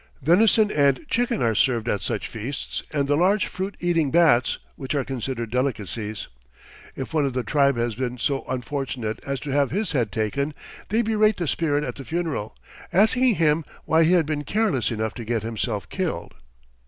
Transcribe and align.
Venison 0.23 0.71
and 0.71 1.07
chicken 1.09 1.43
are 1.43 1.53
served 1.53 1.87
at 1.87 2.01
such 2.01 2.27
feasts 2.27 2.81
and 2.91 3.07
the 3.07 3.15
large 3.15 3.45
fruit 3.45 3.77
eating 3.79 4.09
bats, 4.09 4.57
which 4.75 4.95
are 4.95 5.03
considered 5.03 5.51
delicacies. 5.51 6.27
If 6.95 7.13
one 7.13 7.23
of 7.23 7.33
the 7.33 7.43
tribe 7.43 7.77
has 7.77 7.93
been 7.93 8.17
so 8.17 8.43
unfortunate 8.49 9.19
as 9.27 9.39
to 9.41 9.51
have 9.51 9.69
his 9.69 9.91
head 9.91 10.11
taken, 10.11 10.55
they 10.89 11.03
berate 11.03 11.37
the 11.37 11.45
spirit 11.47 11.83
at 11.83 11.93
the 11.97 12.03
funeral, 12.03 12.57
"asking 12.91 13.35
him 13.35 13.63
why 13.85 14.03
he 14.03 14.13
had 14.13 14.25
been 14.25 14.43
careless 14.43 14.89
enough 14.89 15.13
to 15.13 15.23
get 15.23 15.43
himself 15.43 15.87
killed." 15.87 16.33